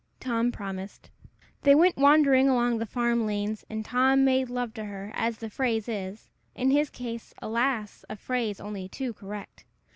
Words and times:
Tom 0.19 0.51
promised. 0.51 1.11
They 1.61 1.75
went 1.75 1.95
wandering 1.95 2.49
along 2.49 2.79
the 2.79 2.87
farm 2.87 3.27
lanes, 3.27 3.63
and 3.69 3.85
Tom 3.85 4.25
made 4.25 4.49
love 4.49 4.73
to 4.73 4.85
her, 4.85 5.11
as 5.13 5.37
the 5.37 5.47
phrase 5.47 5.87
is 5.87 6.27
in 6.55 6.71
his 6.71 6.89
case, 6.89 7.35
alas! 7.39 8.03
a 8.09 8.15
phrase 8.15 8.59
only 8.59 8.89
too 8.89 9.13
correct. 9.13 9.63